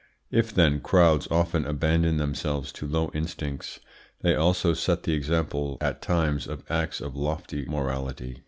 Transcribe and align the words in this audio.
If, 0.31 0.51
then, 0.51 0.79
crowds 0.79 1.27
often 1.29 1.63
abandon 1.63 2.17
themselves 2.17 2.71
to 2.71 2.87
low 2.87 3.11
instincts, 3.13 3.79
they 4.21 4.33
also 4.33 4.73
set 4.73 5.03
the 5.03 5.13
example 5.13 5.77
at 5.79 6.01
times 6.01 6.47
of 6.47 6.63
acts 6.71 7.01
of 7.01 7.15
lofty 7.15 7.65
morality. 7.65 8.39